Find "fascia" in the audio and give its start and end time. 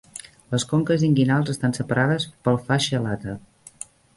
2.71-3.05